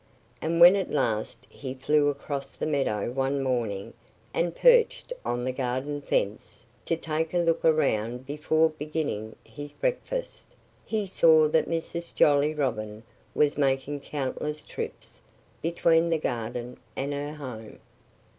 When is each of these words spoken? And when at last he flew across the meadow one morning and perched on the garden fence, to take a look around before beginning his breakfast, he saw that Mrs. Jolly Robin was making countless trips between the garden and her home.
And 0.41 0.59
when 0.59 0.75
at 0.75 0.89
last 0.89 1.45
he 1.51 1.75
flew 1.75 2.07
across 2.09 2.51
the 2.53 2.65
meadow 2.65 3.11
one 3.11 3.43
morning 3.43 3.93
and 4.33 4.55
perched 4.55 5.13
on 5.23 5.43
the 5.43 5.51
garden 5.51 6.01
fence, 6.01 6.65
to 6.85 6.97
take 6.97 7.35
a 7.35 7.37
look 7.37 7.63
around 7.63 8.25
before 8.25 8.69
beginning 8.71 9.35
his 9.43 9.73
breakfast, 9.73 10.55
he 10.87 11.05
saw 11.05 11.47
that 11.49 11.69
Mrs. 11.69 12.15
Jolly 12.15 12.51
Robin 12.55 13.03
was 13.35 13.59
making 13.59 13.99
countless 13.99 14.63
trips 14.63 15.21
between 15.61 16.09
the 16.09 16.17
garden 16.17 16.77
and 16.95 17.13
her 17.13 17.35
home. 17.35 17.77